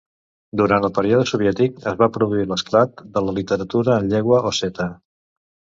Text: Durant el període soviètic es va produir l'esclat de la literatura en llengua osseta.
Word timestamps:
Durant 0.61 0.87
el 0.87 0.93
període 0.95 1.27
soviètic 1.33 1.77
es 1.93 1.99
va 2.01 2.09
produir 2.17 2.49
l'esclat 2.53 3.07
de 3.19 3.27
la 3.29 3.39
literatura 3.41 3.99
en 4.01 4.13
llengua 4.17 4.45
osseta. 4.53 4.93